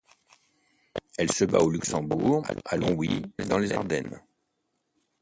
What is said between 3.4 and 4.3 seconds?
dans les Ardennes.